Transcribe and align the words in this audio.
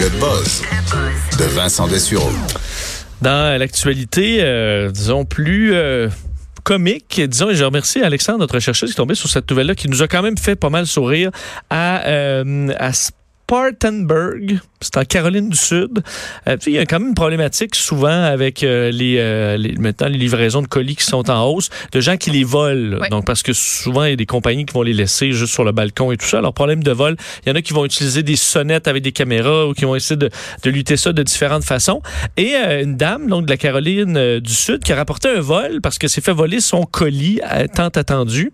Le 0.00 0.08
buzz 0.18 0.62
de 1.38 1.44
Vincent 1.44 1.86
Dessureau. 1.86 2.30
Dans 3.20 3.58
l'actualité, 3.58 4.38
euh, 4.40 4.90
disons, 4.90 5.26
plus 5.26 5.74
euh, 5.74 6.08
comique, 6.62 7.20
disons, 7.28 7.50
et 7.50 7.54
je 7.54 7.62
remercie 7.64 8.00
Alexandre, 8.00 8.38
notre 8.38 8.60
chercheuse, 8.60 8.88
qui 8.88 8.94
est 8.94 8.96
tombé 8.96 9.14
sur 9.14 9.28
cette 9.28 9.50
nouvelle-là, 9.50 9.74
qui 9.74 9.90
nous 9.90 10.02
a 10.02 10.08
quand 10.08 10.22
même 10.22 10.38
fait 10.38 10.56
pas 10.56 10.70
mal 10.70 10.86
sourire 10.86 11.30
à, 11.68 12.06
euh, 12.06 12.72
à 12.78 12.92
Spartanburg, 13.50 14.60
c'est 14.80 14.96
en 14.96 15.04
Caroline 15.04 15.48
du 15.48 15.56
Sud. 15.56 16.04
Euh, 16.46 16.56
il 16.68 16.72
y 16.74 16.78
a 16.78 16.86
quand 16.86 17.00
même 17.00 17.08
une 17.08 17.14
problématique 17.16 17.74
souvent 17.74 18.22
avec 18.22 18.62
euh, 18.62 18.92
les, 18.92 19.16
euh, 19.18 19.56
les, 19.56 19.72
maintenant 19.72 20.06
les 20.06 20.18
livraisons 20.18 20.62
de 20.62 20.68
colis 20.68 20.94
qui 20.94 21.02
sont 21.02 21.28
en 21.28 21.48
hausse, 21.48 21.68
de 21.90 22.00
gens 22.00 22.16
qui 22.16 22.30
les 22.30 22.44
volent. 22.44 22.98
Oui. 23.00 23.08
Donc 23.08 23.26
parce 23.26 23.42
que 23.42 23.52
souvent 23.52 24.04
il 24.04 24.10
y 24.10 24.12
a 24.12 24.16
des 24.16 24.24
compagnies 24.24 24.66
qui 24.66 24.72
vont 24.72 24.82
les 24.82 24.92
laisser 24.92 25.32
juste 25.32 25.52
sur 25.52 25.64
le 25.64 25.72
balcon 25.72 26.12
et 26.12 26.16
tout 26.16 26.26
ça. 26.26 26.38
Alors 26.38 26.54
problème 26.54 26.84
de 26.84 26.92
vol, 26.92 27.16
il 27.44 27.48
y 27.48 27.52
en 27.52 27.56
a 27.56 27.60
qui 27.60 27.72
vont 27.72 27.84
utiliser 27.84 28.22
des 28.22 28.36
sonnettes 28.36 28.86
avec 28.86 29.02
des 29.02 29.10
caméras 29.10 29.66
ou 29.66 29.72
qui 29.72 29.84
vont 29.84 29.96
essayer 29.96 30.16
de, 30.16 30.30
de 30.62 30.70
lutter 30.70 30.96
ça 30.96 31.12
de 31.12 31.22
différentes 31.24 31.64
façons. 31.64 32.02
Et 32.36 32.54
euh, 32.54 32.84
une 32.84 32.96
dame 32.96 33.26
donc 33.26 33.46
de 33.46 33.50
la 33.50 33.56
Caroline 33.56 34.16
euh, 34.16 34.38
du 34.38 34.54
Sud 34.54 34.84
qui 34.84 34.92
a 34.92 34.96
rapporté 34.96 35.28
un 35.28 35.40
vol 35.40 35.80
parce 35.82 35.98
que 35.98 36.06
s'est 36.06 36.20
fait 36.20 36.30
voler 36.30 36.60
son 36.60 36.84
colis 36.84 37.40
tant 37.74 37.88
attendu. 37.88 38.52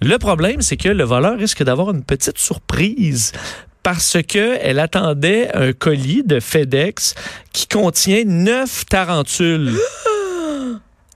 Le 0.00 0.16
problème 0.16 0.62
c'est 0.62 0.78
que 0.78 0.88
le 0.88 1.04
voleur 1.04 1.36
risque 1.36 1.62
d'avoir 1.62 1.90
une 1.90 2.02
petite 2.02 2.38
surprise 2.38 3.32
parce 3.88 4.18
que 4.28 4.58
elle 4.60 4.80
attendait 4.80 5.48
un 5.54 5.72
colis 5.72 6.22
de 6.22 6.40
FedEx 6.40 7.14
qui 7.54 7.66
contient 7.66 8.24
neuf 8.26 8.84
tarentules. 8.84 9.72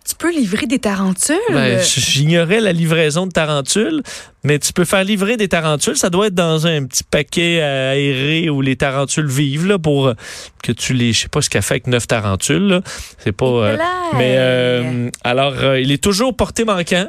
Tu 0.09 0.17
peux 0.17 0.33
livrer 0.33 0.67
des 0.67 0.81
tarentules? 0.81 1.37
Ben, 1.51 1.81
J'ignorais 1.81 2.61
la 2.61 2.73
livraison 2.73 3.27
de 3.27 3.31
tarentules, 3.31 4.03
mais 4.43 4.59
tu 4.59 4.73
peux 4.73 4.85
faire 4.85 5.05
livrer 5.05 5.37
des 5.37 5.47
tarentules. 5.49 5.97
Ça 5.97 6.11
doit 6.11 6.27
être 6.27 6.35
dans 6.35 6.67
un 6.67 6.85
petit 6.87 7.05
paquet 7.05 7.61
aéré 7.63 8.51
où 8.51 8.61
les 8.63 8.75
tarentules 8.75 9.29
vivent 9.29 9.67
là, 9.69 9.79
pour 9.79 10.09
euh, 10.09 10.15
que 10.63 10.73
tu 10.73 10.93
les. 10.93 11.13
Je 11.13 11.21
sais 11.21 11.29
pas 11.29 11.41
ce 11.41 11.49
qu'elle 11.49 11.63
fait 11.63 11.75
avec 11.75 11.87
neuf 11.87 12.09
tarentules. 12.09 12.81
C'est 13.19 13.33
pas. 13.33 13.47
euh, 13.47 13.77
mais 14.15 14.35
euh, 14.39 15.09
alors, 15.23 15.55
euh, 15.63 15.81
il 15.81 15.93
est 15.93 16.03
toujours 16.03 16.35
porté 16.37 16.65
manquant. 16.65 17.09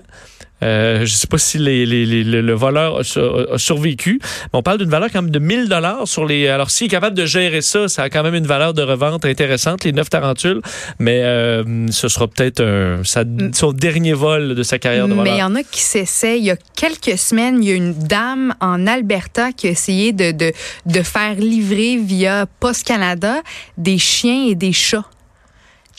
Euh, 0.64 1.06
je 1.06 1.14
sais 1.14 1.28
pas 1.28 1.38
si 1.38 1.58
les, 1.58 1.86
les- 1.86 2.06
les- 2.06 2.23
le, 2.23 2.42
le 2.42 2.53
voleur 2.53 3.00
a, 3.00 3.03
su- 3.03 3.19
a 3.19 3.58
survécu. 3.58 4.19
Mais 4.22 4.50
on 4.59 4.64
parle 4.64 4.78
d'une 4.80 4.89
valeur 4.89 5.09
quand 5.11 5.22
même 5.22 5.31
de 5.31 5.39
1000 5.39 5.67
dollars 5.69 6.08
sur 6.08 6.25
les. 6.25 6.47
Alors, 6.47 6.72
s'il 6.72 6.88
est 6.88 6.89
capable 6.89 7.16
de 7.17 7.25
gérer 7.25 7.61
ça, 7.61 7.88
ça 7.89 8.03
a 8.03 8.09
quand 8.09 8.23
même 8.23 8.36
une 8.36 8.47
valeur 8.47 8.73
de 8.73 8.81
revente 8.81 9.25
intéressante, 9.25 9.84
les 9.84 9.91
neuf 9.91 10.09
tarentules. 10.09 10.61
Mais 11.00 11.22
euh, 11.23 11.64
ce 11.91 12.08
sera 12.08 12.28
peut-être 12.28 12.61
un- 12.64 13.03
sa- 13.03 13.23
son 13.53 13.73
dernier 13.73 14.14
vol 14.14 14.56
de 14.56 14.64
sa 14.64 14.80
carrière 14.80 15.08
de 15.08 15.14
Mais 15.14 15.16
il 15.16 15.17
voleur. 15.19 15.38
y 15.38 15.44
en 15.44 15.56
a 15.56 15.64
qui 15.64 15.81
s'essaient. 15.81 16.39
Il 16.39 16.45
y 16.45 16.52
a 16.52 16.58
quelques 16.75 17.17
semaines, 17.17 17.61
il 17.61 17.69
y 17.69 17.72
a 17.72 17.75
une 17.75 17.94
dame 17.94 18.56
en 18.61 18.88
Alberta 18.88 19.52
qui 19.52 19.67
a 19.67 19.72
essayé 19.72 20.14
de, 20.14 20.31
de, 20.31 20.52
de 20.86 21.02
faire 21.03 21.36
livrer 21.36 21.97
via 21.97 22.45
Post 22.59 22.88
Canada 22.88 23.41
des 23.78 23.97
chiens 23.97 24.45
et 24.47 24.56
des 24.56 24.72
chats. 24.72 25.06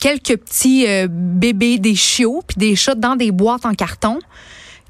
Quelques 0.00 0.36
petits 0.38 0.86
euh, 0.88 1.06
bébés, 1.08 1.78
des 1.78 1.94
chiots, 1.94 2.42
puis 2.46 2.56
des 2.58 2.74
chats 2.76 2.94
dans 2.96 3.14
des 3.16 3.30
boîtes 3.30 3.64
en 3.64 3.74
carton. 3.74 4.18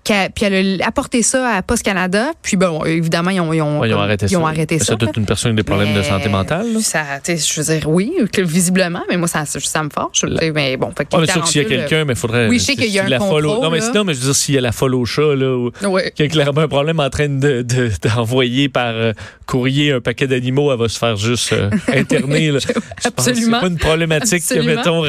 Puis 0.05 0.45
elle 0.45 0.83
a 0.83 0.87
apporté 0.89 1.23
ça 1.23 1.49
à 1.57 1.63
Post 1.63 1.83
Canada. 1.83 2.33
Puis 2.43 2.57
bon, 2.57 2.85
évidemment, 2.85 3.31
ils 3.31 3.41
ont, 3.41 3.53
ils 3.53 3.63
ont, 3.63 3.81
Ouais, 3.81 3.89
ils 3.89 3.95
ont 3.95 4.01
arrêté 4.01 4.27
ils 4.29 4.37
ont 4.37 4.43
ça. 4.43 4.49
arrêté 4.49 4.79
ça. 4.79 4.97
Toute 4.97 5.17
une 5.17 5.25
personne 5.27 5.51
avec 5.53 5.65
des 5.65 5.71
problèmes 5.71 5.95
de 5.95 6.03
santé 6.03 6.29
mentale. 6.29 6.73
là. 6.75 6.81
Ça, 6.81 7.03
je 7.27 7.61
veux 7.61 7.75
dire, 7.79 7.89
oui, 7.89 8.13
visiblement, 8.39 9.03
mais 9.09 9.17
moi, 9.17 9.29
ça, 9.29 9.45
ça 9.47 9.83
me 9.83 9.89
force. 9.91 10.21
Je 10.21 10.27
veux 10.27 10.35
dire, 10.35 10.53
Mais 10.55 10.77
bon, 10.77 10.91
fait 10.97 11.05
que 11.07 11.17
Ouais, 11.17 11.23
les 11.23 11.27
mais 11.29 11.33
sûr 11.33 11.43
que 11.43 11.49
s'il 11.49 11.63
y 11.63 11.65
a 11.65 11.69
quelqu'un, 11.69 12.05
mais 12.05 12.13
il 12.13 12.19
faudrait. 12.19 12.49
Oui, 12.49 12.59
je 12.59 12.65
sais 12.65 12.77
qu'il 12.77 12.91
y 12.91 12.99
a 12.99 13.05
un 13.05 13.09
la 13.09 13.19
contrôle, 13.19 13.45
Non, 13.45 13.71
mais 13.71 13.81
sinon, 13.81 14.05
mais 14.05 14.15
je 14.15 14.19
veux 14.21 14.27
dire, 14.27 14.37
s'il 14.37 14.55
y 14.55 14.59
a 14.59 14.61
la 14.61 14.73
folle 14.73 14.95
au 14.95 15.05
chat, 15.05 15.35
là, 15.35 15.71
qui 16.15 16.23
a 16.23 16.29
clairement 16.29 16.61
un 16.63 16.69
problème 16.69 17.01
en 17.01 17.09
train 17.11 17.29
de, 17.29 17.63
de- 17.63 17.91
d'envoyer 18.03 18.69
par 18.69 18.95
euh, 18.95 19.13
courrier 19.47 19.93
un 19.93 20.01
paquet 20.01 20.27
d'animaux, 20.27 20.71
elle 20.73 20.79
va 20.79 20.89
se 20.89 20.99
faire 20.99 21.17
juste 21.17 21.53
euh, 21.53 21.71
interner. 21.95 22.51
là. 22.53 22.59
Je 22.61 22.67
pense 22.67 22.75
que 22.75 23.09
Absolument. 23.31 23.59
C'est 23.61 23.67
pas 23.67 23.73
une 23.73 23.79
problématique, 23.79 24.43
Absolument. 24.43 24.75
mettons, 24.77 25.05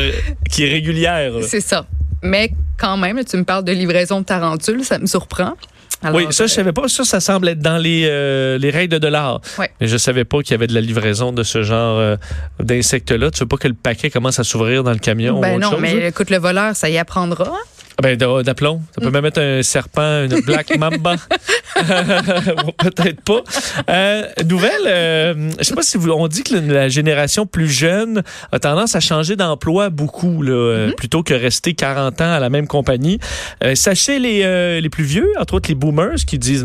qui 0.49 0.63
est 0.65 0.69
régulière. 0.71 1.33
C'est 1.41 1.59
ça. 1.61 1.85
Mais 2.25 2.51
quand 2.77 2.97
même, 2.97 3.23
tu 3.23 3.37
me 3.37 3.43
parles 3.43 3.63
de 3.63 3.71
livraison 3.71 4.21
de 4.21 4.25
tarentules, 4.25 4.83
ça 4.83 4.99
me 4.99 5.05
surprend. 5.05 5.53
Alors, 6.03 6.17
oui, 6.17 6.27
ça, 6.29 6.45
je 6.45 6.51
euh, 6.51 6.55
savais 6.55 6.73
pas. 6.73 6.87
Ça, 6.87 7.03
ça 7.03 7.19
semble 7.19 7.47
être 7.47 7.59
dans 7.59 7.77
les, 7.77 8.05
euh, 8.05 8.57
les 8.57 8.69
règles 8.69 8.99
de 8.99 9.07
l'art. 9.07 9.41
Mais 9.57 9.87
je 9.87 9.97
savais 9.97 10.25
pas 10.25 10.41
qu'il 10.41 10.51
y 10.51 10.53
avait 10.53 10.67
de 10.67 10.73
la 10.73 10.81
livraison 10.81 11.31
de 11.31 11.41
ce 11.43 11.63
genre 11.63 11.97
euh, 11.97 12.17
d'insectes-là. 12.59 13.31
Tu 13.31 13.39
veux 13.39 13.47
pas 13.47 13.57
que 13.57 13.67
le 13.67 13.73
paquet 13.73 14.09
commence 14.09 14.39
à 14.39 14.43
s'ouvrir 14.43 14.83
dans 14.83 14.91
le 14.91 14.99
camion 14.99 15.37
ou 15.37 15.41
Ben 15.41 15.55
autre 15.55 15.61
non, 15.61 15.71
chose, 15.71 15.79
mais 15.81 15.95
là? 15.95 16.07
écoute, 16.07 16.29
le 16.29 16.37
voleur, 16.37 16.75
ça 16.75 16.89
y 16.89 16.97
apprendra. 16.97 17.51
Ah 17.97 18.01
Ben, 18.01 18.17
d'a- 18.17 18.43
d'aplomb. 18.43 18.81
Ça 18.93 19.01
peut 19.01 19.11
même 19.11 19.25
être 19.25 19.41
un 19.41 19.63
serpent, 19.63 20.25
une 20.25 20.41
black 20.41 20.77
mamba. 20.77 21.15
Peut-être 21.75 23.21
pas. 23.21 23.41
Euh, 23.89 24.23
nouvelle, 24.45 24.71
euh, 24.87 25.51
je 25.59 25.63
sais 25.63 25.75
pas 25.75 25.81
si 25.81 25.97
vous, 25.97 26.09
on 26.11 26.27
dit 26.27 26.43
que 26.43 26.55
la, 26.55 26.89
génération 26.89 27.45
plus 27.45 27.69
jeune 27.69 28.23
a 28.51 28.59
tendance 28.59 28.95
à 28.95 28.99
changer 28.99 29.35
d'emploi 29.35 29.89
beaucoup, 29.89 30.41
là, 30.41 30.51
euh, 30.53 30.91
plutôt 30.91 31.23
que 31.23 31.33
rester 31.33 31.73
40 31.73 32.21
ans 32.21 32.33
à 32.33 32.39
la 32.39 32.49
même 32.49 32.67
compagnie. 32.67 33.19
Euh, 33.63 33.75
sachez 33.75 34.19
les, 34.19 34.43
euh, 34.43 34.79
les 34.79 34.89
plus 34.89 35.03
vieux, 35.03 35.31
entre 35.39 35.55
autres 35.55 35.69
les 35.69 35.75
boomers, 35.75 36.15
qui 36.27 36.37
disent, 36.39 36.63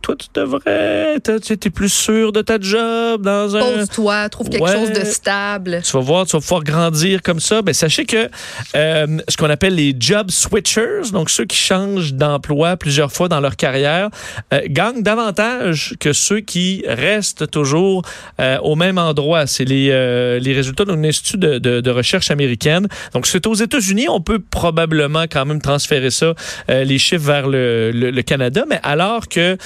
toi, 0.00 0.16
tu 0.16 0.28
devrais, 0.34 1.18
tu 1.20 1.52
es 1.52 1.70
plus 1.70 1.92
sûr 1.92 2.32
de 2.32 2.42
ta 2.42 2.58
job 2.60 3.22
dans 3.22 3.56
un... 3.56 3.60
Pose-toi, 3.60 4.28
trouve 4.28 4.48
quelque 4.48 4.64
ouais. 4.64 4.72
chose 4.72 4.92
de 4.92 5.04
stable. 5.04 5.82
Tu 5.84 5.92
vas 5.92 6.00
voir, 6.00 6.26
tu 6.26 6.36
vas 6.36 6.40
pouvoir 6.40 6.64
grandir 6.64 7.22
comme 7.22 7.40
ça. 7.40 7.62
Ben, 7.62 7.74
sachez 7.74 8.04
que 8.04 8.28
euh, 8.74 9.18
ce 9.28 9.36
qu'on 9.36 9.50
appelle 9.50 9.74
les 9.74 9.94
job 9.98 10.30
switchers, 10.30 11.10
donc 11.12 11.30
ceux 11.30 11.44
qui 11.44 11.56
changent 11.56 12.14
d'emploi 12.14 12.76
plusieurs 12.76 13.12
fois 13.12 13.28
dans 13.28 13.40
leur 13.40 13.56
carrière, 13.56 14.08
euh, 14.52 14.60
gagnent 14.66 15.02
davantage 15.02 15.94
que 16.00 16.12
ceux 16.12 16.40
qui 16.40 16.84
restent 16.86 17.50
toujours 17.50 18.02
euh, 18.40 18.58
au 18.58 18.76
même 18.76 18.98
endroit. 18.98 19.46
C'est 19.46 19.64
les, 19.64 19.88
euh, 19.90 20.38
les 20.38 20.52
résultats 20.54 20.84
d'un 20.84 21.02
institut 21.04 21.38
de, 21.38 21.58
de, 21.58 21.80
de 21.80 21.90
recherche 21.90 22.30
américaine. 22.30 22.88
Donc, 23.14 23.26
c'est 23.26 23.46
aux 23.46 23.54
États-Unis. 23.54 24.08
On 24.08 24.20
peut 24.20 24.38
probablement 24.38 25.24
quand 25.24 25.44
même 25.44 25.60
transférer 25.60 26.10
ça, 26.10 26.34
euh, 26.70 26.84
les 26.84 26.98
chiffres 26.98 27.24
vers 27.24 27.48
le, 27.48 27.90
le, 27.90 28.10
le 28.10 28.22
Canada, 28.22 28.64
mais 28.68 28.80
alors 28.82 29.28
que, 29.28 29.56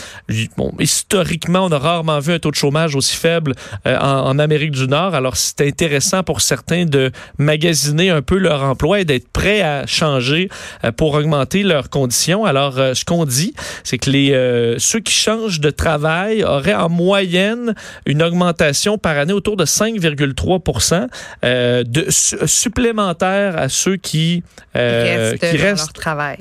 bon, 0.56 0.72
historiquement, 0.78 1.64
on 1.66 1.72
a 1.72 1.78
rarement 1.78 2.18
vu 2.20 2.32
un 2.32 2.38
taux 2.38 2.50
de 2.50 2.56
chômage 2.56 2.94
aussi 2.96 3.16
faible 3.16 3.54
euh, 3.86 3.96
en, 3.98 4.26
en 4.28 4.38
Amérique 4.38 4.70
du 4.72 4.86
Nord. 4.88 5.14
Alors, 5.14 5.36
c'est 5.36 5.60
intéressant 5.66 6.22
pour 6.22 6.40
certains 6.40 6.84
de 6.84 7.10
magasiner 7.38 8.10
un 8.10 8.22
peu 8.22 8.38
leur 8.38 8.62
emploi 8.62 9.00
et 9.00 9.04
d'être 9.04 9.28
prêts 9.28 9.62
à 9.62 9.86
changer 9.86 10.48
euh, 10.84 10.92
pour 10.92 11.14
augmenter 11.14 11.62
leurs 11.62 11.90
conditions. 11.90 12.44
Alors, 12.44 12.78
euh, 12.78 12.94
ce 12.94 13.04
qu'on 13.04 13.24
dit, 13.24 13.54
c'est 13.84 13.98
que 13.98 14.10
les 14.10 14.32
ceux 14.78 15.00
qui 15.00 15.12
changent 15.12 15.60
de 15.60 15.70
travail 15.70 16.44
auraient 16.44 16.74
en 16.74 16.88
moyenne 16.88 17.74
une 18.06 18.22
augmentation 18.22 18.98
par 18.98 19.18
année 19.18 19.32
autour 19.32 19.56
de 19.56 19.64
5,3 19.64 21.08
euh, 21.44 21.84
de 21.84 22.06
su- 22.10 22.36
supplémentaire 22.46 23.58
à 23.58 23.68
ceux 23.68 23.96
qui, 23.96 24.42
Restent 24.74 25.38
qui 25.50 25.56
restent 25.56 25.92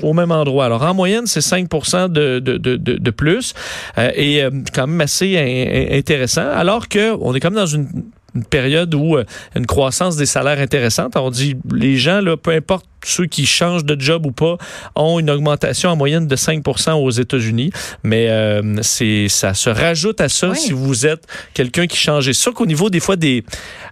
au 0.03 0.13
même 0.13 0.31
endroit. 0.31 0.65
Alors, 0.65 0.83
en 0.83 0.93
moyenne, 0.93 1.27
c'est 1.27 1.41
5 1.41 1.67
de, 2.09 2.39
de, 2.39 2.57
de, 2.57 2.75
de, 2.77 3.11
plus 3.11 3.53
et 4.15 4.43
euh, 4.43 4.49
quand 4.73 4.87
même 4.87 5.01
assez 5.01 5.37
in- 5.37 5.41
in- 5.93 5.97
intéressant. 5.97 6.47
Alors 6.49 6.87
que 6.89 7.15
on 7.21 7.33
est 7.35 7.39
comme 7.39 7.55
dans 7.55 7.65
une, 7.65 7.87
une 8.35 8.45
période 8.45 8.93
où 8.95 9.17
euh, 9.17 9.23
une 9.55 9.65
croissance 9.65 10.15
des 10.15 10.25
salaires 10.25 10.59
intéressante. 10.59 11.15
On 11.15 11.29
dit 11.29 11.55
les 11.73 11.97
gens, 11.97 12.21
là, 12.21 12.37
peu 12.37 12.51
importe 12.51 12.85
ceux 13.05 13.25
qui 13.25 13.45
changent 13.45 13.85
de 13.85 13.99
job 13.99 14.25
ou 14.25 14.31
pas, 14.31 14.57
ont 14.95 15.19
une 15.19 15.29
augmentation 15.29 15.89
en 15.89 15.95
moyenne 15.95 16.27
de 16.27 16.35
5% 16.35 16.93
aux 16.93 17.09
États-Unis. 17.11 17.71
Mais 18.03 18.27
euh, 18.29 18.77
c'est 18.81 19.27
ça 19.29 19.53
se 19.53 19.69
rajoute 19.69 20.21
à 20.21 20.29
ça 20.29 20.49
Oui. 20.49 20.57
si 20.57 20.71
vous 20.73 21.05
êtes 21.05 21.25
quelqu'un 21.53 21.87
qui 21.87 21.97
change. 21.97 22.25
C'est 22.25 22.33
sûr 22.33 22.53
qu'au 22.53 22.65
niveau 22.65 22.89
des 22.89 22.99
fois 22.99 23.15
des, 23.15 23.43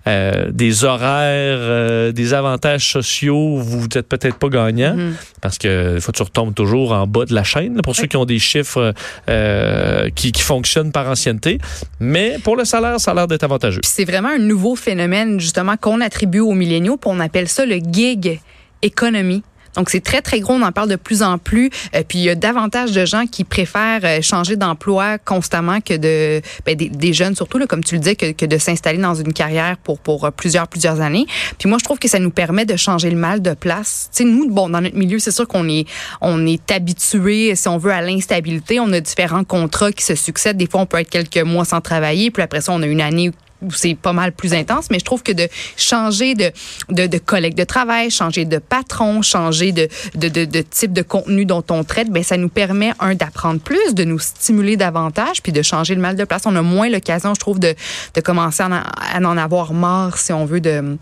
euh, 0.08 0.50
des 0.52 0.84
horaires, 0.84 1.58
euh, 1.60 2.12
des 2.12 2.34
avantages 2.34 2.92
sociaux, 2.92 3.58
vous 3.58 3.82
n'êtes 3.94 4.08
peut-être 4.08 4.38
pas 4.38 4.50
gagnant 4.50 4.96
Mhm. 4.96 5.14
parce 5.42 5.58
que 5.58 5.96
des 5.96 6.02
fois 6.02 6.14
tu 6.14 6.24
retombes 6.24 6.54
toujours 6.54 6.92
en 6.92 7.08
bas 7.08 7.26
de 7.26 7.34
la 7.34 7.44
chaîne 7.44 7.76
là, 7.76 7.82
pour 7.82 7.96
ceux 7.96 8.08
qui 8.08 8.18
ont 8.18 8.26
des 8.26 8.40
chiffres 8.40 8.94
euh, 9.30 10.10
qui, 10.16 10.32
qui 10.32 10.42
fonctionnent 10.42 10.92
par 10.92 11.08
ancienneté. 11.08 11.60
Mais 12.00 12.38
pour 12.44 12.56
le 12.56 12.66
salaire, 12.66 13.00
ça 13.00 13.12
a 13.12 13.14
l'air 13.14 13.28
d'être 13.28 13.44
avantageux. 13.44 13.82
C'est 13.84 14.06
vraiment 14.06 14.30
un 14.30 14.38
nouveau 14.40 14.76
phénomène, 14.76 15.40
justement, 15.40 15.76
qu'on 15.78 16.02
attribue 16.02 16.40
aux 16.40 16.54
milléniaux, 16.54 16.98
puis 16.98 17.10
on 17.14 17.20
appelle 17.20 17.48
ça 17.48 17.66
le 17.66 17.76
gig 17.92 18.40
economy. 18.82 19.44
Donc, 19.76 19.90
c'est 19.92 20.02
très, 20.02 20.22
très 20.22 20.40
gros. 20.40 20.54
On 20.54 20.62
en 20.64 20.72
parle 20.72 20.90
de 20.90 20.96
plus 20.96 21.22
en 21.22 21.38
plus. 21.38 21.70
Euh, 21.96 22.04
puis, 22.08 22.20
il 22.20 22.24
y 22.24 22.30
a 22.30 22.36
davantage 22.36 22.92
de 22.92 23.06
gens 23.06 23.26
qui 23.28 23.44
préfèrent 23.44 24.02
euh, 24.04 24.22
changer 24.22 24.56
d'emploi 24.56 25.20
constamment 25.20 25.80
que 25.80 25.94
de... 25.96 26.42
ben, 26.66 26.76
des, 26.76 26.90
des 26.90 27.14
jeunes, 27.14 27.36
surtout, 27.36 27.60
là, 27.60 27.68
comme 27.68 27.84
tu 27.84 27.96
le 27.96 28.02
disais, 28.02 28.16
que, 28.16 28.32
que 28.32 28.46
de 28.46 28.58
s'installer 28.58 28.98
dans 28.98 29.14
une 29.14 29.32
carrière 29.32 29.78
pour, 29.78 30.00
pour 30.00 30.26
euh, 30.26 30.32
plusieurs, 30.32 30.68
plusieurs 30.68 31.02
années. 31.02 31.26
Puis 31.60 31.70
moi, 31.70 31.78
je 31.80 31.84
trouve 31.84 32.00
que 32.00 32.08
ça 32.08 32.20
nous 32.20 32.32
permet 32.32 32.66
de 32.66 32.76
changer 32.76 33.12
le 33.12 33.18
mal 33.18 33.42
de 33.42 33.54
place. 33.54 34.10
Tu 34.12 34.24
sais, 34.24 34.30
nous, 34.30 34.50
bon, 34.50 34.70
dans 34.70 34.82
notre 34.82 34.98
milieu, 34.98 35.20
c'est 35.20 35.32
sûr 35.32 35.48
qu'on 35.48 35.70
est, 35.70 35.88
on 36.20 36.46
est 36.48 36.72
habitué, 36.72 37.56
si 37.56 37.68
on 37.68 37.78
veut, 37.78 37.92
à 37.92 38.02
l'instabilité. 38.02 38.80
On 38.80 38.92
a 38.92 39.00
différents 39.00 39.44
contrats 39.44 39.92
qui 39.92 40.04
se 40.04 40.16
succèdent. 40.16 40.58
Des 40.58 40.68
fois, 40.68 40.82
on 40.82 40.86
peut 40.88 40.98
être 40.98 41.10
quelques 41.10 41.38
mois 41.38 41.66
sans 41.66 41.80
travailler. 41.80 42.32
Puis 42.32 42.42
après 42.42 42.62
ça, 42.62 42.72
on 42.74 42.82
a 42.82 42.88
une 42.88 43.02
année 43.02 43.32
c'est 43.72 43.96
pas 43.96 44.14
mal 44.14 44.32
plus 44.32 44.54
intense, 44.54 44.90
mais 44.90 45.00
je 45.00 45.06
trouve 45.06 45.24
que 45.24 45.32
de 45.32 45.48
changer 45.78 46.34
de, 46.36 46.52
de, 46.90 47.08
de 47.08 47.18
collègue 47.18 47.56
de 47.56 47.64
travail, 47.64 48.10
changer 48.10 48.46
de 48.46 48.58
patron, 48.58 49.22
changer 49.22 49.72
de, 49.72 49.88
de, 50.16 50.30
de, 50.30 50.46
de 50.46 50.62
type 50.62 50.94
de 50.94 51.02
contenu 51.02 51.46
dont 51.46 51.64
on 51.70 51.84
traite, 51.84 52.10
ben 52.10 52.24
ça 52.24 52.38
nous 52.38 52.50
permet, 52.50 52.92
un, 53.00 53.16
d'apprendre 53.16 53.60
plus, 53.60 53.94
de 53.94 54.04
nous 54.04 54.20
stimuler 54.20 54.78
davantage, 54.78 55.42
puis 55.44 55.52
de 55.52 55.62
changer 55.62 55.96
le 55.96 56.02
mal 56.02 56.16
de 56.16 56.24
place. 56.24 56.44
On 56.46 56.56
a 56.56 56.62
moins 56.62 56.90
l'occasion, 56.90 57.34
je 57.34 57.40
trouve, 57.40 57.60
de, 57.60 57.76
de 58.16 58.22
commencer 58.22 58.64
à 58.64 58.68
en, 58.68 58.72
à 58.74 59.20
en 59.30 59.38
avoir 59.38 59.74
marre, 59.74 60.18
si 60.18 60.32
on 60.34 60.46
veut, 60.46 60.62
de 60.62 60.98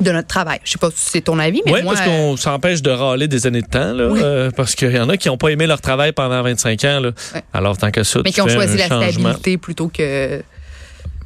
de 0.00 0.10
notre 0.10 0.26
travail. 0.26 0.58
Je 0.64 0.72
sais 0.72 0.78
pas 0.78 0.88
si 0.92 1.08
c'est 1.10 1.20
ton 1.20 1.38
avis, 1.38 1.62
mais 1.64 1.72
Oui, 1.72 1.82
moi, 1.84 1.94
parce 1.94 2.04
qu'on 2.04 2.36
s'empêche 2.36 2.82
de 2.82 2.90
râler 2.90 3.28
des 3.28 3.46
années 3.46 3.62
de 3.62 3.66
temps, 3.68 3.92
là, 3.92 4.08
Oui. 4.08 4.18
euh, 4.20 4.50
parce 4.50 4.74
qu'il 4.74 4.90
y 4.90 4.98
en 4.98 5.08
a 5.08 5.16
qui 5.16 5.28
n'ont 5.28 5.36
pas 5.36 5.50
aimé 5.50 5.68
leur 5.68 5.80
travail 5.80 6.10
pendant 6.10 6.42
25 6.42 6.82
ans. 6.84 6.98
Là. 6.98 7.10
Alors, 7.52 7.76
tant 7.78 7.92
que 7.92 8.02
ça, 8.02 8.18
mais 8.24 8.30
tu 8.30 8.34
qui 8.34 8.40
ont 8.40 8.48
choisi 8.48 8.76
la 8.76 8.88
changement. 8.88 9.12
stabilité 9.12 9.56
plutôt 9.56 9.86
que 9.86 10.42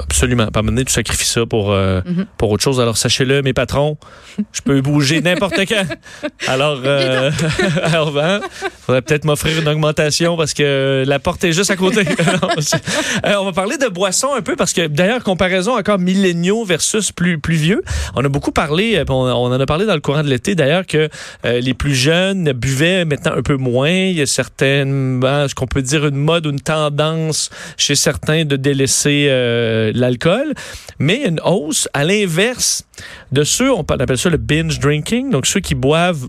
Absolument. 0.00 0.46
Pas 0.46 0.62
mener, 0.62 0.84
tu 0.84 0.92
sacrifies 0.92 1.26
ça 1.26 1.44
pour, 1.46 1.72
euh, 1.72 2.00
Mhm. 2.04 2.26
pour 2.38 2.50
autre 2.50 2.62
chose. 2.62 2.80
Alors, 2.80 2.96
sachez-le, 2.96 3.42
mes 3.42 3.52
patrons, 3.52 3.96
je 4.52 4.60
peux 4.62 4.80
bouger 4.80 5.20
n'importe 5.20 5.58
quand. 5.68 5.84
Alors, 6.46 6.80
euh, 6.84 7.30
alors 7.82 8.16
hein, 8.18 8.40
faudrait 8.86 9.02
peut-être 9.02 9.24
m'offrir 9.24 9.60
une 9.60 9.68
augmentation 9.68 10.36
parce 10.36 10.54
que 10.54 11.04
la 11.06 11.18
porte 11.18 11.42
est 11.44 11.52
juste 11.52 11.70
à 11.70 11.76
côté. 11.76 12.02
Euh, 13.26 13.34
on 13.40 13.44
va 13.46 13.52
parler 13.52 13.76
de 13.78 13.88
boissons 13.88 14.32
un 14.34 14.42
peu 14.42 14.54
parce 14.54 14.72
que, 14.72 14.86
d'ailleurs, 14.86 15.24
comparaison 15.24 15.76
encore 15.76 15.98
milléniaux 15.98 16.64
versus 16.64 17.10
plus, 17.12 17.38
plus 17.38 17.56
vieux. 17.56 17.82
On 18.14 18.24
a 18.24 18.28
beaucoup 18.28 18.52
parlé, 18.52 18.96
euh, 18.96 19.04
on, 19.08 19.12
on 19.14 19.46
en 19.52 19.60
a 19.60 19.66
parlé 19.66 19.86
dans 19.86 19.94
le 19.94 20.00
courant 20.00 20.22
de 20.22 20.28
l'été, 20.28 20.54
d'ailleurs, 20.54 20.86
que 20.86 21.08
euh, 21.44 21.60
les 21.60 21.74
plus 21.74 21.94
jeunes 21.94 22.52
buvaient 22.52 23.04
maintenant 23.04 23.32
un 23.36 23.42
peu 23.42 23.56
moins. 23.56 23.90
Il 23.90 24.12
y 24.18 24.22
a 24.22 24.26
certaines, 24.26 25.18
ben, 25.20 25.48
ce 25.48 25.54
qu'on 25.54 25.66
peut 25.66 25.82
dire 25.82 26.06
une 26.06 26.16
mode 26.16 26.46
ou 26.46 26.50
une 26.50 26.60
tendance 26.60 27.50
chez 27.76 27.94
certains 27.96 28.44
de 28.44 28.56
délaisser 28.56 29.28
l'alcool, 29.94 30.54
mais 30.98 31.24
une 31.24 31.40
hausse 31.44 31.88
à 31.94 32.04
l'inverse 32.04 32.84
de 33.32 33.44
ceux, 33.44 33.72
on 33.72 33.82
appelle 33.82 34.18
ça 34.18 34.30
le 34.30 34.36
binge 34.36 34.78
drinking, 34.78 35.30
donc 35.30 35.46
ceux 35.46 35.60
qui 35.60 35.74
boivent, 35.74 36.28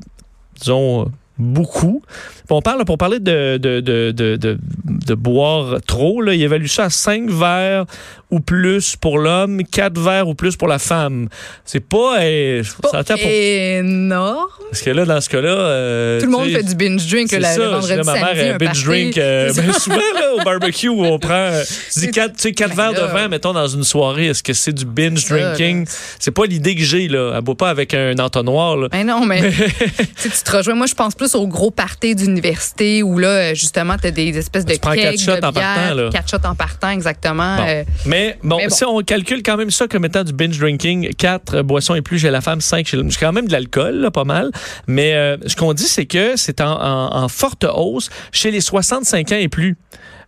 disons, 0.60 1.12
beaucoup. 1.38 2.02
Pour 2.48 2.62
parler 2.62 3.20
de 3.20 5.14
boire 5.14 5.82
trop, 5.88 6.22
là, 6.22 6.34
il 6.34 6.42
évalue 6.42 6.66
ça 6.66 6.86
à 6.86 6.90
5 6.90 7.30
verres 7.30 7.86
ou 8.32 8.40
plus 8.40 8.96
pour 8.96 9.18
l'homme, 9.18 9.64
4 9.64 10.00
verres 10.00 10.28
ou 10.28 10.36
plus 10.36 10.56
pour 10.56 10.68
la 10.68 10.80
femme. 10.80 11.30
C'est 11.66 11.80
pas... 11.80 12.22
euh, 12.22 12.64
pas 12.82 13.04
ça 13.04 13.16
énorme. 13.18 14.48
Parce 14.70 14.82
que 14.82 14.92
là, 14.92 15.06
dans 15.06 15.20
ce 15.20 15.30
cas-là... 15.30 15.50
euh, 15.50 16.20
Tout 16.20 16.26
le 16.28 16.32
monde 16.32 16.50
fait 16.50 16.64
du 16.64 16.76
binge 16.76 17.08
drink 17.08 17.28
c'est 17.30 17.40
là, 17.40 17.54
ça, 17.54 17.60
le 17.60 17.66
vendredi 17.70 17.96
ma 18.06 18.14
mère 18.14 18.28
samedi, 18.28 18.42
un 18.42 18.58
binge 18.58 18.68
party. 18.68 18.84
drink 18.84 19.18
euh, 19.18 19.54
ben, 19.54 19.74
souvent 19.74 19.96
là, 19.98 20.34
au 20.36 20.44
barbecue 20.44 20.90
où 20.90 21.04
on 21.04 21.18
prend 21.18 21.34
euh, 21.34 21.64
tu 21.94 22.00
dis 22.02 22.12
quatre, 22.12 22.36
tu 22.36 22.42
sais, 22.42 22.52
quatre 22.52 22.76
Ben 22.76 22.92
verres 22.92 23.08
de 23.08 23.12
vin 23.12 23.28
mettons 23.28 23.54
dans 23.54 23.68
une 23.68 23.84
soirée 23.84 24.28
est-ce 24.28 24.44
que 24.44 24.54
c'est 24.54 24.74
du 24.74 24.86
binge 24.86 25.26
drinking? 25.28 25.88
C'est 26.20 26.32
pas 26.32 26.46
l'idée 26.46 26.76
que 26.76 26.84
j'ai 26.84 27.08
là 27.08 27.34
elle 27.36 27.42
boit 27.42 27.56
pas 27.56 27.70
avec 27.70 27.94
un 27.94 28.18
entonnoir 28.20 28.78
là. 28.78 28.88
Ben 28.90 29.06
non, 29.06 29.26
mais 29.26 29.42
tu 30.22 30.30
te 30.30 30.58
rejoins. 30.58 30.76
Moi, 30.76 30.88
je 30.88 30.94
pense 30.94 31.16
plus 31.16 31.36
au 31.36 31.48
gros 31.48 31.72
party 31.72 32.16
d'université 32.16 33.04
où 33.04 33.18
là, 33.18 33.54
justement, 33.54 33.98
tu 33.98 34.08
as 34.08 34.12
des 34.12 34.38
espèces 34.38 34.66
de 34.66 34.74
Tu 34.74 34.80
prends 34.80 34.94
quatre 34.94 35.20
shots 35.20 35.40
de 35.40 35.46
en 35.46 35.54
partant, 35.54 35.94
là. 35.94 36.10
Quatre 36.12 36.30
shots 36.30 36.46
en 36.48 36.56
partant, 36.56 36.90
exactement. 36.90 37.58
Bon. 37.58 37.66
Euh, 37.68 37.84
mais, 38.06 38.19
bon, 38.44 38.58
mais 38.58 38.68
bon. 38.68 38.76
si 38.76 38.84
on 38.86 39.00
calcule 39.02 39.42
quand 39.44 39.58
même 39.58 39.72
ça 39.72 39.88
comme 39.88 40.06
étant 40.06 40.24
du 40.24 40.34
binge 40.34 40.58
drinking, 40.60 41.14
4 41.16 41.62
boissons 41.62 41.96
et 41.96 42.02
plus 42.02 42.20
chez 42.20 42.30
la 42.32 42.42
femme, 42.42 42.62
5 42.62 42.86
chez 42.88 42.98
l'homme. 42.98 43.12
C'est 43.12 43.20
quand 43.20 43.32
même 43.34 43.48
de 43.48 43.52
l'alcool, 43.52 43.96
là, 43.96 44.12
pas 44.12 44.24
mal. 44.24 44.52
Mais 44.88 45.14
euh, 45.14 45.38
ce 45.48 45.56
qu'on 45.56 45.74
dit, 45.74 45.88
c'est 45.88 46.06
que 46.06 46.36
c'est 46.36 46.62
en, 46.62 46.72
en- 46.82 47.16
en 47.24 47.28
forte 47.28 47.66
hausse 47.66 48.10
chez 48.32 48.52
les 48.52 48.62
65 48.62 49.32
ans 49.32 49.36
et 49.36 49.48
plus. 49.50 49.78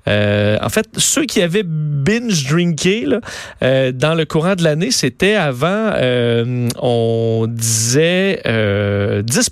Euh, 0.08 0.58
en 0.64 0.70
fait, 0.70 0.88
ceux 0.98 1.26
qui 1.26 1.44
avaient 1.44 1.62
binge 1.64 2.48
drinké 2.50 3.06
là, 3.06 3.20
euh, 3.62 3.92
dans 3.92 4.16
le 4.16 4.26
courant 4.26 4.56
de 4.56 4.64
l'année, 4.64 4.90
c'était 4.90 5.36
avant, 5.36 5.92
euh, 5.96 6.68
on 6.82 7.46
disait 7.48 8.42
euh, 8.48 9.22
10 9.22 9.50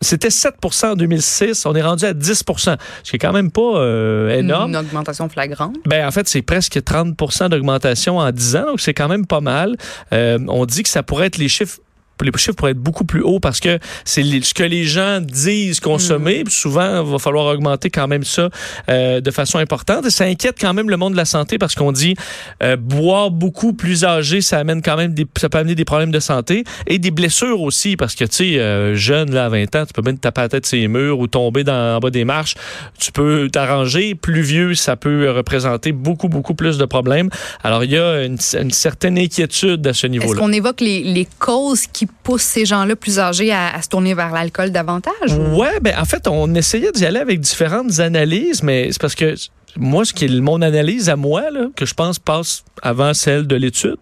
c'était 0.00 0.30
7 0.30 0.54
en 0.84 0.94
2006. 0.94 1.66
On 1.66 1.74
est 1.74 1.82
rendu 1.82 2.04
à 2.04 2.14
10 2.14 2.44
ce 2.56 3.10
qui 3.10 3.16
est 3.16 3.18
quand 3.18 3.32
même 3.32 3.50
pas 3.50 3.60
euh, 3.60 4.38
énorme. 4.38 4.70
Une 4.70 4.76
augmentation 4.76 5.28
flagrante. 5.28 5.76
Ben, 5.86 6.06
en 6.06 6.10
fait, 6.10 6.28
c'est 6.28 6.42
presque 6.42 6.82
30 6.82 7.16
d'augmentation 7.50 8.18
en 8.18 8.30
10 8.30 8.56
ans, 8.56 8.66
donc 8.66 8.80
c'est 8.80 8.94
quand 8.94 9.08
même 9.08 9.26
pas 9.26 9.40
mal. 9.40 9.76
Euh, 10.12 10.38
on 10.48 10.64
dit 10.64 10.82
que 10.82 10.88
ça 10.88 11.02
pourrait 11.02 11.26
être 11.26 11.38
les 11.38 11.48
chiffres 11.48 11.78
les 12.24 12.32
chiffres 12.36 12.54
pourraient 12.56 12.72
être 12.72 12.78
beaucoup 12.78 13.04
plus 13.04 13.22
hauts 13.22 13.40
parce 13.40 13.60
que 13.60 13.78
c'est 14.04 14.22
ce 14.22 14.54
que 14.54 14.62
les 14.62 14.84
gens 14.84 15.20
disent 15.20 15.80
consommer. 15.80 16.44
Puis 16.44 16.54
Souvent, 16.54 17.02
il 17.04 17.10
va 17.10 17.18
falloir 17.18 17.46
augmenter 17.46 17.90
quand 17.90 18.06
même 18.08 18.24
ça 18.24 18.48
euh, 18.88 19.20
de 19.20 19.30
façon 19.30 19.58
importante. 19.58 20.06
Et 20.06 20.10
ça 20.10 20.24
inquiète 20.24 20.56
quand 20.60 20.74
même 20.74 20.90
le 20.90 20.96
monde 20.96 21.12
de 21.12 21.16
la 21.16 21.24
santé 21.24 21.58
parce 21.58 21.74
qu'on 21.74 21.92
dit 21.92 22.14
euh, 22.62 22.76
boire 22.76 23.30
beaucoup 23.30 23.72
plus 23.72 24.04
âgé, 24.04 24.40
ça 24.40 24.58
amène 24.58 24.82
quand 24.82 24.96
même 24.96 25.14
des, 25.14 25.26
ça 25.38 25.48
peut 25.48 25.58
amener 25.58 25.74
des 25.74 25.84
problèmes 25.84 26.10
de 26.10 26.20
santé 26.20 26.64
et 26.86 26.98
des 26.98 27.10
blessures 27.10 27.60
aussi 27.60 27.96
parce 27.96 28.14
que 28.14 28.24
tu 28.24 28.36
sais, 28.36 28.58
euh, 28.58 28.94
jeune 28.94 29.32
là 29.32 29.46
à 29.46 29.48
20 29.48 29.76
ans, 29.76 29.84
tu 29.86 29.92
peux 29.92 30.02
te 30.02 30.18
taper 30.18 30.42
la 30.42 30.48
tête 30.48 30.66
sur 30.66 30.78
les 30.78 30.88
murs 30.88 31.18
ou 31.18 31.26
tomber 31.26 31.64
dans, 31.64 31.96
en 31.96 31.98
bas 32.00 32.10
des 32.10 32.24
marches. 32.24 32.54
Tu 32.98 33.12
peux 33.12 33.48
t'arranger. 33.50 34.14
Plus 34.14 34.42
vieux, 34.42 34.74
ça 34.74 34.96
peut 34.96 35.30
représenter 35.30 35.92
beaucoup 35.92 36.28
beaucoup 36.28 36.54
plus 36.54 36.78
de 36.78 36.84
problèmes. 36.84 37.30
Alors 37.62 37.84
il 37.84 37.92
y 37.92 37.98
a 37.98 38.24
une, 38.24 38.38
une 38.60 38.70
certaine 38.70 39.18
inquiétude 39.18 39.86
à 39.86 39.92
ce 39.92 40.06
Est-ce 40.06 40.12
niveau-là. 40.12 40.40
qu'on 40.40 40.52
évoque 40.52 40.80
les, 40.80 41.02
les 41.02 41.26
causes 41.38 41.86
qui 41.86 42.06
poussent 42.22 42.42
ces 42.42 42.64
gens-là 42.64 42.96
plus 42.96 43.18
âgés 43.18 43.52
à, 43.52 43.80
se 43.82 43.88
tourner 43.88 44.14
vers 44.14 44.32
l'alcool 44.32 44.70
davantage? 44.70 45.32
Ouais, 45.52 45.80
ben 45.80 45.94
en 45.98 46.04
fait, 46.04 46.26
on 46.28 46.54
essayait 46.54 46.92
d'y 46.92 47.06
aller 47.06 47.20
avec 47.20 47.40
différentes 47.40 48.00
analyses, 48.00 48.62
mais 48.62 48.88
c'est 48.92 49.00
parce 49.00 49.14
que 49.14 49.34
moi, 49.76 50.04
ce 50.04 50.12
qui 50.12 50.24
est 50.24 50.40
mon 50.40 50.62
analyse 50.62 51.08
à 51.08 51.16
moi, 51.16 51.44
que 51.76 51.86
je 51.86 51.94
pense 51.94 52.18
passe 52.18 52.64
avant 52.82 53.14
celle 53.14 53.46
de 53.46 53.56
l'étude, 53.56 53.98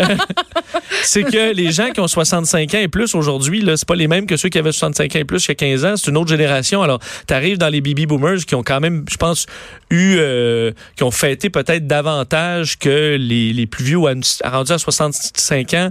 c'est 1.02 1.22
que 1.22 1.52
les 1.54 1.70
gens 1.70 1.90
qui 1.90 2.00
ont 2.00 2.08
65 2.08 2.74
ans 2.74 2.78
et 2.78 2.88
plus 2.88 3.14
aujourd'hui, 3.14 3.64
c'est 3.76 3.86
pas 3.86 3.94
les 3.94 4.08
mêmes 4.08 4.26
que 4.26 4.36
ceux 4.36 4.48
qui 4.48 4.58
avaient 4.58 4.72
65 4.72 5.14
ans 5.14 5.18
et 5.18 5.24
plus 5.24 5.44
il 5.44 5.48
y 5.48 5.52
a 5.52 5.54
15 5.54 5.84
ans. 5.84 5.94
C'est 5.96 6.10
une 6.10 6.16
autre 6.16 6.30
génération. 6.30 6.82
Alors, 6.82 6.98
tu 7.26 7.34
arrives 7.34 7.58
dans 7.58 7.68
les 7.68 7.80
baby 7.80 8.06
boomers 8.06 8.44
qui 8.46 8.54
ont 8.54 8.62
quand 8.62 8.80
même, 8.80 9.04
je 9.10 9.16
pense, 9.16 9.46
eu, 9.90 10.16
euh, 10.18 10.72
qui 10.96 11.04
ont 11.04 11.10
fêté 11.10 11.50
peut-être 11.50 11.86
davantage 11.86 12.78
que 12.78 13.16
les, 13.18 13.66
plus 13.66 13.84
vieux 13.84 13.98
ou 13.98 14.06
à, 14.06 14.12
à 14.42 14.50
rendu 14.50 14.72
à 14.72 14.78
65 14.78 15.74
ans 15.74 15.90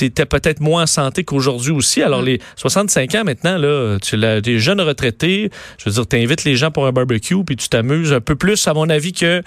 t'étais 0.00 0.24
peut-être 0.26 0.60
moins 0.60 0.84
en 0.84 0.86
santé 0.86 1.24
qu'aujourd'hui 1.24 1.72
aussi. 1.72 2.02
Alors, 2.02 2.22
Mm. 2.22 2.26
les 2.26 2.40
65 2.56 3.14
ans 3.16 3.24
maintenant, 3.24 3.58
là, 3.58 3.98
tu 4.00 4.22
as 4.24 4.40
des 4.40 4.58
jeunes 4.58 4.80
retraités. 4.80 5.50
Je 5.78 5.84
veux 5.84 5.92
dire, 5.94 6.06
t'invites 6.06 6.44
les 6.44 6.56
gens 6.56 6.70
pour 6.70 6.86
un 6.86 6.92
barbecue 6.92 7.44
puis 7.44 7.56
tu 7.56 7.68
t'amuses 7.68 8.12
un 8.12 8.20
peu 8.20 8.34
plus, 8.36 8.66
à 8.66 8.74
mon 8.74 8.88
avis, 8.88 9.12
que 9.12 9.42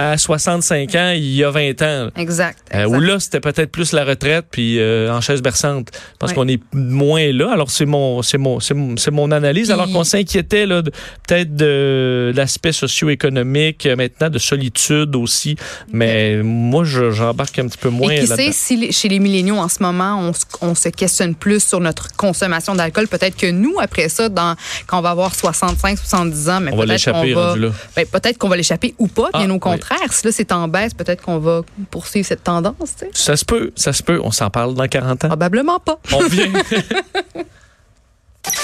à 0.00 0.16
65 0.16 0.94
ans, 0.94 1.12
il 1.14 1.34
y 1.34 1.44
a 1.44 1.50
20 1.50 1.82
ans. 1.82 2.08
Exact. 2.16 2.58
Euh, 2.74 2.84
exact. 2.84 2.96
où 2.96 3.00
là, 3.00 3.20
c'était 3.20 3.40
peut-être 3.40 3.70
plus 3.70 3.92
la 3.92 4.04
retraite 4.04 4.46
puis 4.50 4.78
euh, 4.78 5.12
en 5.12 5.20
chaise 5.20 5.42
berçante. 5.42 5.90
Ouais. 6.30 6.34
qu'on 6.34 6.48
est 6.48 6.60
moins 6.72 7.32
là. 7.32 7.52
Alors, 7.52 7.70
c'est 7.70 7.84
mon, 7.86 8.22
c'est 8.22 8.38
mon, 8.38 8.60
c'est 8.60 9.10
mon, 9.10 9.30
analyse. 9.30 9.66
Puis- 9.66 9.72
Alors 9.74 9.90
qu'on 9.92 10.04
s'inquiétait 10.04 10.64
là, 10.66 10.82
peut-être 10.82 11.54
de 11.54 12.32
l'aspect 12.34 12.72
socio-économique, 12.72 13.86
euh, 13.86 13.96
maintenant 13.96 14.30
de 14.30 14.38
solitude 14.38 15.14
aussi. 15.16 15.56
Mais 15.92 16.42
moi, 16.42 16.84
je- 16.84 17.10
j'embarque 17.10 17.58
un 17.58 17.66
petit 17.68 17.78
peu 17.78 17.88
moins 17.90 18.10
Et 18.10 18.20
qui 18.20 18.26
sait 18.26 18.52
si 18.52 18.92
chez 18.92 19.08
les 19.08 19.18
milléniaux 19.18 19.56
en 19.56 19.68
ce 19.68 19.82
moment, 19.82 20.18
on, 20.20 20.32
se- 20.32 20.44
on 20.60 20.74
se 20.74 20.88
questionne 20.88 21.34
plus 21.34 21.62
sur 21.62 21.80
notre 21.80 22.08
consommation 22.16 22.74
d'alcool. 22.74 23.08
Peut-être 23.08 23.36
que 23.36 23.50
nous, 23.50 23.76
après 23.80 24.08
ça, 24.08 24.28
dans, 24.28 24.54
quand 24.86 24.98
on 24.98 25.02
va 25.02 25.10
avoir 25.10 25.34
65, 25.34 25.98
70 25.98 26.48
ans, 26.48 26.60
mais 26.60 26.72
On 26.72 26.76
va 26.76 26.84
peut-être 26.84 27.12
qu'on 27.12 27.34
va, 27.34 27.54
ben, 27.96 28.06
peut-être 28.06 28.38
qu'on 28.38 28.48
va 28.48 28.56
l'échapper 28.56 28.94
ou 28.98 29.06
pas. 29.06 29.30
Bien 29.34 29.48
Ah, 29.50 29.52
au 29.52 29.54
oui. 29.54 29.60
Contraire, 29.90 30.12
si 30.12 30.26
là 30.26 30.32
c'est 30.32 30.52
en 30.52 30.68
baisse, 30.68 30.94
peut-être 30.94 31.22
qu'on 31.22 31.38
va 31.38 31.62
poursuivre 31.90 32.26
cette 32.26 32.44
tendance. 32.44 32.96
Ça 33.12 33.36
se 33.36 33.44
peut, 33.44 33.72
ça 33.76 33.92
se 33.92 34.02
peut. 34.02 34.20
On 34.22 34.30
s'en 34.30 34.50
parle 34.50 34.74
dans 34.74 34.86
40 34.86 35.24
ans. 35.24 35.28
Probablement 35.28 35.78
pas. 35.80 35.98
On 36.12 36.18
revient. 36.18 36.50